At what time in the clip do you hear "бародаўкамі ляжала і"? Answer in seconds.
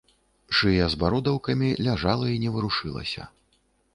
1.03-2.39